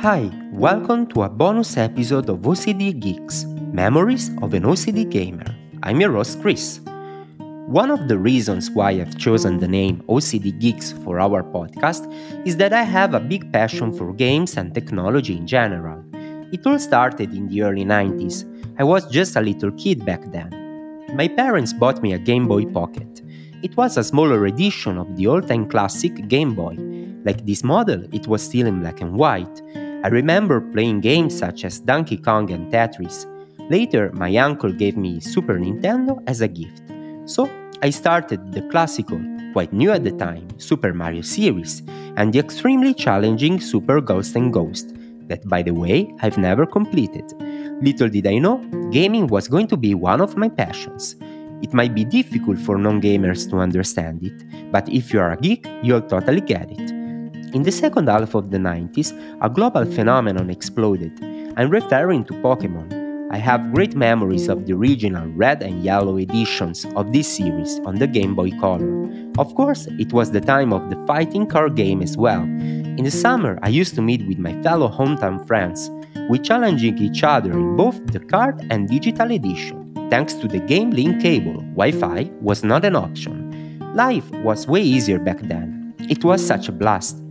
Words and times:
Hi, 0.00 0.30
welcome 0.52 1.08
to 1.08 1.22
a 1.22 1.28
bonus 1.28 1.76
episode 1.76 2.30
of 2.30 2.38
OCD 2.42 3.00
Geeks 3.00 3.46
Memories 3.72 4.30
of 4.42 4.54
an 4.54 4.62
OCD 4.62 5.10
Gamer. 5.10 5.44
I'm 5.82 6.00
your 6.00 6.12
host, 6.12 6.40
Cris. 6.40 6.80
One 7.66 7.90
of 7.90 8.06
the 8.06 8.16
reasons 8.16 8.70
why 8.70 8.92
I've 8.92 9.18
chosen 9.18 9.58
the 9.58 9.66
name 9.66 10.04
OCD 10.08 10.56
Geeks 10.60 10.92
for 10.92 11.18
our 11.18 11.42
podcast 11.42 12.06
is 12.46 12.56
that 12.58 12.72
I 12.72 12.84
have 12.84 13.14
a 13.14 13.18
big 13.18 13.52
passion 13.52 13.92
for 13.92 14.12
games 14.12 14.56
and 14.56 14.72
technology 14.72 15.36
in 15.36 15.48
general. 15.48 16.00
It 16.52 16.64
all 16.64 16.78
started 16.78 17.34
in 17.34 17.48
the 17.48 17.62
early 17.62 17.84
90s. 17.84 18.44
I 18.78 18.84
was 18.84 19.04
just 19.10 19.34
a 19.34 19.40
little 19.40 19.72
kid 19.72 20.06
back 20.06 20.30
then. 20.30 20.54
My 21.16 21.26
parents 21.26 21.72
bought 21.72 22.04
me 22.04 22.12
a 22.12 22.20
Game 22.20 22.46
Boy 22.46 22.66
Pocket. 22.66 23.20
It 23.64 23.76
was 23.76 23.96
a 23.96 24.04
smaller 24.04 24.46
edition 24.46 24.96
of 24.96 25.16
the 25.16 25.26
all 25.26 25.42
time 25.42 25.68
classic 25.68 26.28
Game 26.28 26.54
Boy 26.54 26.76
like 27.24 27.44
this 27.44 27.64
model, 27.64 28.04
it 28.12 28.26
was 28.26 28.42
still 28.42 28.66
in 28.66 28.80
black 28.80 29.00
and 29.00 29.12
white. 29.14 29.62
I 30.04 30.08
remember 30.08 30.60
playing 30.60 31.00
games 31.00 31.36
such 31.36 31.64
as 31.64 31.80
Donkey 31.80 32.18
Kong 32.18 32.52
and 32.52 32.72
Tetris. 32.72 33.26
Later, 33.68 34.12
my 34.14 34.34
uncle 34.36 34.72
gave 34.72 34.96
me 34.96 35.18
Super 35.18 35.58
Nintendo 35.58 36.22
as 36.28 36.40
a 36.40 36.46
gift. 36.46 36.82
So, 37.24 37.50
I 37.82 37.90
started 37.90 38.52
the 38.52 38.62
classical, 38.62 39.20
quite 39.52 39.72
new 39.72 39.90
at 39.90 40.04
the 40.04 40.12
time, 40.12 40.46
Super 40.58 40.94
Mario 40.94 41.22
series, 41.22 41.82
and 42.16 42.32
the 42.32 42.38
extremely 42.38 42.94
challenging 42.94 43.60
Super 43.60 44.00
Ghouls 44.00 44.36
and 44.36 44.52
Ghosts, 44.52 44.92
that 45.26 45.46
by 45.48 45.62
the 45.62 45.74
way, 45.74 46.14
I've 46.20 46.38
never 46.38 46.64
completed. 46.64 47.24
Little 47.82 48.08
did 48.08 48.26
I 48.28 48.38
know, 48.38 48.58
gaming 48.90 49.26
was 49.26 49.48
going 49.48 49.66
to 49.66 49.76
be 49.76 49.94
one 49.94 50.20
of 50.20 50.36
my 50.36 50.48
passions. 50.48 51.16
It 51.60 51.74
might 51.74 51.92
be 51.94 52.04
difficult 52.04 52.58
for 52.58 52.78
non 52.78 53.00
gamers 53.02 53.50
to 53.50 53.58
understand 53.58 54.22
it, 54.22 54.70
but 54.70 54.88
if 54.88 55.12
you 55.12 55.18
are 55.18 55.32
a 55.32 55.36
geek, 55.36 55.66
you'll 55.82 56.02
totally 56.02 56.40
get 56.40 56.70
it. 56.70 56.97
In 57.54 57.62
the 57.62 57.72
second 57.72 58.08
half 58.08 58.34
of 58.34 58.50
the 58.50 58.58
90s, 58.58 59.12
a 59.40 59.48
global 59.48 59.86
phenomenon 59.86 60.50
exploded. 60.50 61.12
I'm 61.56 61.70
referring 61.70 62.24
to 62.26 62.34
Pokemon. 62.34 63.30
I 63.32 63.38
have 63.38 63.72
great 63.72 63.96
memories 63.96 64.48
of 64.48 64.66
the 64.66 64.74
original 64.74 65.26
red 65.28 65.62
and 65.62 65.82
yellow 65.82 66.18
editions 66.18 66.84
of 66.94 67.12
this 67.12 67.36
series 67.36 67.80
on 67.86 67.94
the 67.94 68.06
Game 68.06 68.34
Boy 68.34 68.50
Color. 68.60 69.08
Of 69.38 69.54
course, 69.54 69.86
it 69.98 70.12
was 70.12 70.30
the 70.30 70.42
time 70.42 70.74
of 70.74 70.90
the 70.90 70.96
fighting 71.06 71.46
card 71.46 71.74
game 71.74 72.02
as 72.02 72.18
well. 72.18 72.42
In 72.42 73.04
the 73.04 73.10
summer, 73.10 73.58
I 73.62 73.70
used 73.70 73.94
to 73.94 74.02
meet 74.02 74.26
with 74.26 74.38
my 74.38 74.60
fellow 74.62 74.90
hometown 74.90 75.46
friends, 75.46 75.90
we 76.28 76.38
challenging 76.38 76.98
each 76.98 77.24
other 77.24 77.52
in 77.52 77.76
both 77.76 78.04
the 78.12 78.20
card 78.20 78.66
and 78.70 78.88
digital 78.88 79.30
edition. 79.32 79.94
Thanks 80.10 80.34
to 80.34 80.48
the 80.48 80.60
Game 80.60 80.90
Link 80.90 81.22
cable, 81.22 81.62
Wi 81.76 81.92
Fi 81.92 82.30
was 82.42 82.62
not 82.62 82.84
an 82.84 82.96
option. 82.96 83.78
Life 83.94 84.30
was 84.44 84.66
way 84.66 84.82
easier 84.82 85.18
back 85.18 85.40
then. 85.40 85.94
It 86.10 86.24
was 86.24 86.46
such 86.46 86.68
a 86.68 86.72
blast. 86.72 87.22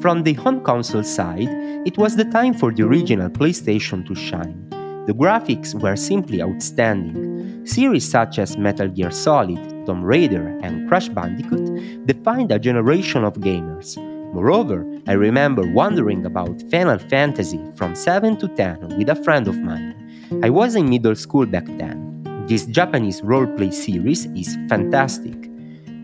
From 0.00 0.22
the 0.22 0.34
home 0.34 0.62
console 0.62 1.02
side, 1.02 1.48
it 1.86 1.96
was 1.96 2.16
the 2.16 2.24
time 2.26 2.52
for 2.52 2.70
the 2.70 2.84
original 2.84 3.30
PlayStation 3.30 4.06
to 4.06 4.14
shine. 4.14 4.68
The 5.06 5.14
graphics 5.14 5.74
were 5.80 5.96
simply 5.96 6.42
outstanding. 6.42 7.64
Series 7.66 8.08
such 8.08 8.38
as 8.38 8.58
Metal 8.58 8.88
Gear 8.88 9.10
Solid, 9.10 9.58
Tomb 9.86 10.04
Raider, 10.04 10.58
and 10.62 10.88
Crash 10.88 11.08
Bandicoot 11.08 12.06
defined 12.06 12.52
a 12.52 12.58
generation 12.58 13.24
of 13.24 13.34
gamers. 13.34 13.96
Moreover, 14.34 14.84
I 15.06 15.12
remember 15.12 15.62
wondering 15.72 16.26
about 16.26 16.62
Final 16.70 16.98
Fantasy 16.98 17.60
from 17.76 17.94
7 17.94 18.36
to 18.36 18.48
10 18.48 18.98
with 18.98 19.08
a 19.08 19.22
friend 19.22 19.48
of 19.48 19.58
mine. 19.58 19.94
I 20.42 20.50
was 20.50 20.74
in 20.74 20.90
middle 20.90 21.14
school 21.14 21.46
back 21.46 21.66
then. 21.78 22.22
This 22.46 22.66
Japanese 22.66 23.22
roleplay 23.22 23.72
series 23.72 24.26
is 24.26 24.56
fantastic. 24.68 25.45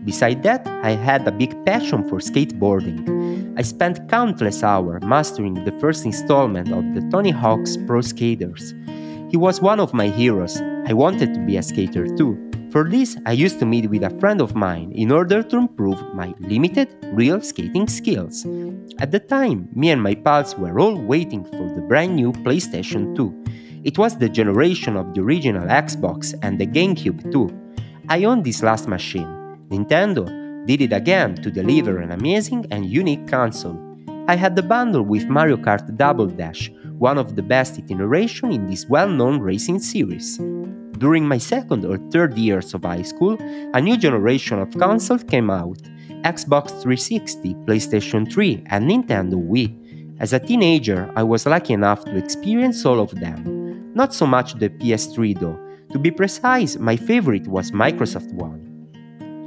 Beside 0.05 0.43
that, 0.43 0.67
I 0.83 0.91
had 0.91 1.27
a 1.27 1.31
big 1.31 1.53
passion 1.65 2.07
for 2.09 2.19
skateboarding. 2.19 3.57
I 3.57 3.61
spent 3.61 4.09
countless 4.09 4.63
hours 4.63 5.03
mastering 5.03 5.53
the 5.53 5.71
first 5.79 6.05
installment 6.05 6.71
of 6.71 6.83
the 6.93 7.07
Tony 7.09 7.31
Hawk's 7.31 7.77
Pro 7.77 8.01
Skaters. 8.01 8.73
He 9.29 9.37
was 9.37 9.61
one 9.61 9.79
of 9.79 9.93
my 9.93 10.09
heroes. 10.09 10.59
I 10.87 10.93
wanted 10.93 11.33
to 11.33 11.39
be 11.45 11.57
a 11.57 11.63
skater 11.63 12.05
too. 12.17 12.37
For 12.71 12.89
this, 12.89 13.15
I 13.25 13.33
used 13.33 13.59
to 13.59 13.65
meet 13.65 13.89
with 13.89 14.03
a 14.03 14.19
friend 14.19 14.41
of 14.41 14.55
mine 14.55 14.91
in 14.93 15.11
order 15.11 15.43
to 15.43 15.57
improve 15.57 16.01
my 16.13 16.33
limited 16.39 16.89
real 17.13 17.39
skating 17.39 17.87
skills. 17.87 18.45
At 18.99 19.11
the 19.11 19.19
time, 19.19 19.69
me 19.73 19.91
and 19.91 20.01
my 20.01 20.15
pals 20.15 20.57
were 20.57 20.79
all 20.79 20.99
waiting 20.99 21.45
for 21.45 21.69
the 21.75 21.85
brand 21.87 22.15
new 22.15 22.31
PlayStation 22.31 23.15
2. 23.15 23.43
It 23.83 23.97
was 23.97 24.17
the 24.17 24.29
generation 24.29 24.97
of 24.97 25.13
the 25.13 25.21
original 25.21 25.67
Xbox 25.67 26.33
and 26.41 26.59
the 26.59 26.65
GameCube 26.65 27.31
too. 27.31 27.49
I 28.09 28.23
owned 28.23 28.43
this 28.43 28.63
last 28.63 28.87
machine. 28.87 29.42
Nintendo 29.73 30.23
did 30.67 30.81
it 30.81 30.93
again 30.93 31.33
to 31.35 31.49
deliver 31.49 31.97
an 31.97 32.11
amazing 32.11 32.67
and 32.69 32.85
unique 32.85 33.27
console. 33.27 33.79
I 34.27 34.35
had 34.35 34.55
the 34.55 34.61
bundle 34.61 35.01
with 35.01 35.25
Mario 35.25 35.57
Kart 35.57 35.97
Double 35.97 36.27
Dash, 36.27 36.71
one 36.99 37.17
of 37.17 37.35
the 37.35 37.41
best 37.41 37.79
iteration 37.79 38.51
in 38.51 38.67
this 38.67 38.85
well 38.85 39.09
known 39.09 39.39
racing 39.39 39.79
series. 39.79 40.37
During 40.99 41.27
my 41.27 41.39
second 41.39 41.85
or 41.85 41.97
third 42.11 42.37
years 42.37 42.75
of 42.75 42.83
high 42.83 43.01
school, 43.01 43.35
a 43.73 43.81
new 43.81 43.97
generation 43.97 44.59
of 44.59 44.77
consoles 44.77 45.23
came 45.23 45.49
out 45.49 45.81
Xbox 46.21 46.69
360, 46.69 47.55
PlayStation 47.65 48.31
3, 48.31 48.63
and 48.67 48.87
Nintendo 48.87 49.35
Wii. 49.35 49.69
As 50.19 50.33
a 50.33 50.39
teenager, 50.39 51.11
I 51.15 51.23
was 51.23 51.47
lucky 51.47 51.73
enough 51.73 52.05
to 52.05 52.15
experience 52.15 52.85
all 52.85 52.99
of 52.99 53.09
them. 53.19 53.91
Not 53.95 54.13
so 54.13 54.27
much 54.27 54.53
the 54.53 54.69
PS3 54.69 55.39
though. 55.39 55.59
To 55.91 55.99
be 55.99 56.11
precise, 56.11 56.77
my 56.77 56.95
favorite 56.95 57.47
was 57.47 57.71
Microsoft 57.71 58.31
One. 58.33 58.72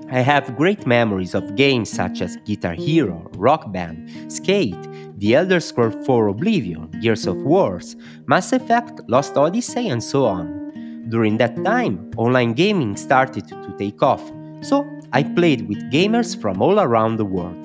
I 0.08 0.20
have 0.20 0.56
great 0.56 0.86
memories 0.86 1.34
of 1.34 1.56
games 1.56 1.90
such 1.90 2.20
as 2.20 2.36
Guitar 2.44 2.74
Hero, 2.74 3.28
Rock 3.36 3.72
Band, 3.72 4.08
Skate, 4.32 4.76
The 5.18 5.34
Elder 5.34 5.58
Scrolls 5.58 6.06
4 6.06 6.28
Oblivion, 6.28 6.92
Gears 7.00 7.26
of 7.26 7.36
Wars, 7.38 7.96
Mass 8.26 8.52
Effect, 8.52 9.00
Lost 9.08 9.36
Odyssey, 9.36 9.88
and 9.88 10.00
so 10.00 10.24
on. 10.24 11.08
During 11.08 11.38
that 11.38 11.56
time, 11.64 12.12
online 12.16 12.52
gaming 12.52 12.96
started 12.96 13.48
to 13.48 13.74
take 13.78 14.00
off, 14.00 14.22
so 14.60 14.86
I 15.12 15.24
played 15.24 15.68
with 15.68 15.78
gamers 15.90 16.40
from 16.40 16.62
all 16.62 16.78
around 16.78 17.16
the 17.16 17.24
world. 17.24 17.56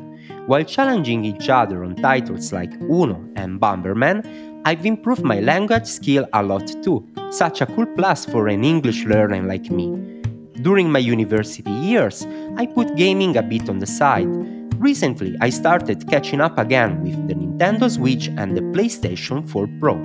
While 0.47 0.63
challenging 0.63 1.23
each 1.23 1.47
other 1.47 1.83
on 1.83 1.95
titles 1.95 2.51
like 2.51 2.73
Uno 2.81 3.23
and 3.35 3.61
Bomberman, 3.61 4.61
I've 4.65 4.87
improved 4.87 5.23
my 5.23 5.39
language 5.41 5.85
skill 5.85 6.27
a 6.33 6.41
lot 6.41 6.67
too, 6.81 7.07
such 7.29 7.61
a 7.61 7.67
cool 7.67 7.85
plus 7.85 8.25
for 8.25 8.47
an 8.47 8.63
English 8.63 9.05
learner 9.05 9.43
like 9.43 9.69
me. 9.69 10.20
During 10.61 10.91
my 10.91 10.99
university 10.99 11.71
years, 11.71 12.27
I 12.55 12.67
put 12.67 12.95
gaming 12.95 13.35
a 13.35 13.41
bit 13.41 13.67
on 13.67 13.79
the 13.79 13.87
side. 13.87 14.27
Recently, 14.75 15.35
I 15.41 15.49
started 15.49 16.07
catching 16.07 16.39
up 16.39 16.59
again 16.59 17.01
with 17.01 17.27
the 17.27 17.33
Nintendo 17.33 17.89
Switch 17.89 18.27
and 18.27 18.55
the 18.55 18.61
PlayStation 18.61 19.47
4 19.49 19.67
Pro. 19.79 19.99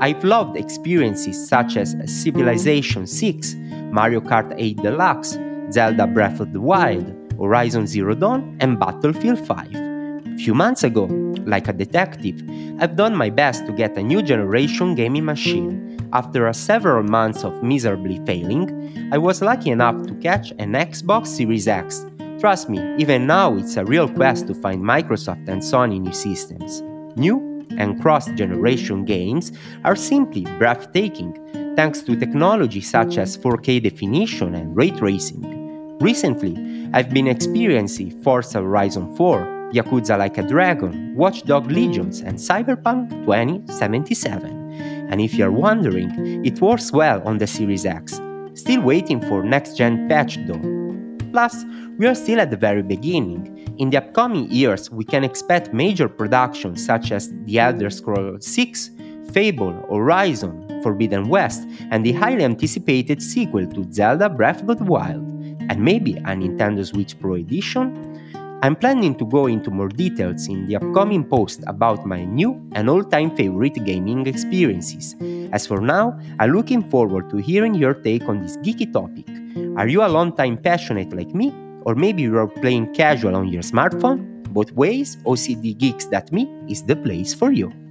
I've 0.00 0.22
loved 0.22 0.56
experiences 0.56 1.48
such 1.48 1.76
as 1.76 1.96
Civilization 2.06 3.06
6, 3.06 3.54
Mario 3.90 4.20
Kart 4.20 4.54
8 4.56 4.76
Deluxe, 4.76 5.38
Zelda 5.72 6.06
Breath 6.06 6.38
of 6.38 6.52
the 6.52 6.60
Wild, 6.60 7.12
Horizon 7.40 7.88
Zero 7.88 8.14
Dawn, 8.14 8.56
and 8.60 8.78
Battlefield 8.78 9.44
5. 9.44 9.74
A 9.74 10.36
few 10.38 10.54
months 10.54 10.84
ago, 10.84 11.06
like 11.46 11.66
a 11.66 11.72
detective, 11.72 12.42
I've 12.78 12.94
done 12.94 13.16
my 13.16 13.30
best 13.30 13.66
to 13.66 13.72
get 13.72 13.96
a 13.96 14.02
new 14.02 14.22
generation 14.22 14.94
gaming 14.94 15.24
machine. 15.24 15.85
After 16.16 16.50
several 16.54 17.02
months 17.02 17.44
of 17.44 17.62
miserably 17.62 18.18
failing, 18.24 19.10
I 19.12 19.18
was 19.18 19.42
lucky 19.42 19.68
enough 19.68 20.06
to 20.06 20.14
catch 20.14 20.50
an 20.52 20.72
Xbox 20.72 21.26
Series 21.26 21.68
X. 21.68 22.06
Trust 22.40 22.70
me, 22.70 22.80
even 22.96 23.26
now 23.26 23.54
it's 23.54 23.76
a 23.76 23.84
real 23.84 24.08
quest 24.08 24.46
to 24.46 24.54
find 24.54 24.82
Microsoft 24.82 25.46
and 25.46 25.60
Sony 25.60 26.00
new 26.00 26.14
systems. 26.14 26.80
New 27.16 27.66
and 27.76 28.00
cross 28.00 28.30
generation 28.30 29.04
games 29.04 29.52
are 29.84 29.94
simply 29.94 30.44
breathtaking 30.58 31.36
thanks 31.76 32.00
to 32.00 32.16
technology 32.16 32.80
such 32.80 33.18
as 33.18 33.36
4K 33.36 33.82
definition 33.82 34.54
and 34.54 34.74
ray 34.74 34.92
tracing. 34.92 35.98
Recently, 35.98 36.56
I've 36.94 37.12
been 37.12 37.26
experiencing 37.26 38.22
Forza 38.22 38.62
Horizon 38.62 39.14
4, 39.16 39.70
Yakuza 39.74 40.16
Like 40.16 40.38
a 40.38 40.42
Dragon, 40.42 41.14
Watch 41.14 41.42
Dogs 41.42 41.70
Legions, 41.70 42.20
and 42.20 42.38
Cyberpunk 42.38 43.10
2077. 43.26 44.65
And 45.08 45.20
if 45.20 45.34
you're 45.34 45.52
wondering, 45.52 46.10
it 46.44 46.60
works 46.60 46.92
well 46.92 47.22
on 47.26 47.38
the 47.38 47.46
Series 47.46 47.86
X. 47.86 48.20
Still 48.54 48.82
waiting 48.82 49.20
for 49.20 49.42
next 49.42 49.76
gen 49.76 50.08
patch 50.08 50.38
though. 50.46 50.86
Plus, 51.32 51.64
we 51.98 52.06
are 52.06 52.14
still 52.14 52.40
at 52.40 52.50
the 52.50 52.56
very 52.56 52.82
beginning. 52.82 53.52
In 53.78 53.90
the 53.90 53.98
upcoming 53.98 54.50
years, 54.50 54.90
we 54.90 55.04
can 55.04 55.22
expect 55.22 55.72
major 55.72 56.08
productions 56.08 56.84
such 56.84 57.12
as 57.12 57.30
The 57.44 57.58
Elder 57.58 57.90
Scrolls 57.90 58.46
6, 58.46 58.90
Fable, 59.32 59.72
Horizon, 59.90 60.80
Forbidden 60.82 61.28
West, 61.28 61.66
and 61.90 62.04
the 62.04 62.12
highly 62.12 62.44
anticipated 62.44 63.22
sequel 63.22 63.66
to 63.66 63.86
Zelda 63.92 64.28
Breath 64.30 64.66
of 64.68 64.78
the 64.78 64.84
Wild, 64.84 65.26
and 65.68 65.82
maybe 65.82 66.14
a 66.14 66.32
Nintendo 66.32 66.86
Switch 66.86 67.18
Pro 67.20 67.34
edition 67.34 68.16
I'm 68.62 68.74
planning 68.74 69.14
to 69.16 69.26
go 69.26 69.46
into 69.46 69.70
more 69.70 69.88
details 69.88 70.48
in 70.48 70.66
the 70.66 70.76
upcoming 70.76 71.24
post 71.24 71.62
about 71.66 72.06
my 72.06 72.24
new 72.24 72.60
and 72.72 72.88
all 72.88 73.04
time 73.04 73.36
favorite 73.36 73.84
gaming 73.84 74.26
experiences. 74.26 75.14
As 75.52 75.66
for 75.66 75.80
now, 75.80 76.18
I'm 76.40 76.52
looking 76.52 76.82
forward 76.90 77.28
to 77.30 77.36
hearing 77.36 77.74
your 77.74 77.94
take 77.94 78.28
on 78.28 78.42
this 78.42 78.56
geeky 78.58 78.90
topic. 78.90 79.28
Are 79.76 79.88
you 79.88 80.02
a 80.02 80.08
long 80.08 80.34
time 80.34 80.56
passionate 80.56 81.12
like 81.12 81.34
me? 81.34 81.52
Or 81.84 81.94
maybe 81.94 82.22
you 82.22 82.36
are 82.38 82.48
playing 82.48 82.94
casual 82.94 83.36
on 83.36 83.48
your 83.48 83.62
smartphone? 83.62 84.42
Both 84.52 84.72
ways, 84.72 85.16
OCDGeeks.me 85.24 86.48
is 86.68 86.82
the 86.82 86.96
place 86.96 87.34
for 87.34 87.52
you. 87.52 87.85